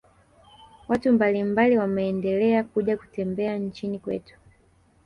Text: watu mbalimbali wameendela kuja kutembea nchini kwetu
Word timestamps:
watu 0.87 1.11
mbalimbali 1.13 1.77
wameendela 1.77 2.63
kuja 2.63 2.97
kutembea 2.97 3.57
nchini 3.57 3.99
kwetu 3.99 4.35